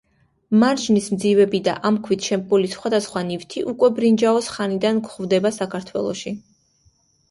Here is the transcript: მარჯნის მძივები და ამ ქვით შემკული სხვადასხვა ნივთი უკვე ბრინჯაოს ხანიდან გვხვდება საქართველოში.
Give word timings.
მარჯნის 0.61 1.09
მძივები 1.15 1.59
და 1.67 1.75
ამ 1.91 2.01
ქვით 2.09 2.31
შემკული 2.31 2.73
სხვადასხვა 2.73 3.25
ნივთი 3.31 3.65
უკვე 3.75 3.93
ბრინჯაოს 4.01 4.53
ხანიდან 4.59 5.07
გვხვდება 5.09 5.57
საქართველოში. 5.63 6.39